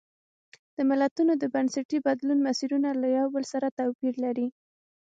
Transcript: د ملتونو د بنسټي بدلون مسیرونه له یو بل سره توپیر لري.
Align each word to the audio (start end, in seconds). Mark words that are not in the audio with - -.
د 0.77 0.79
ملتونو 0.89 1.33
د 1.37 1.43
بنسټي 1.53 1.97
بدلون 2.07 2.39
مسیرونه 2.47 2.89
له 3.01 3.07
یو 3.17 3.27
بل 3.35 3.43
سره 3.53 3.67
توپیر 3.79 4.13
لري. 4.25 4.47